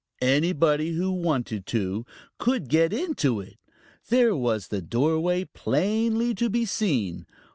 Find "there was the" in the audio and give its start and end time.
4.09-4.81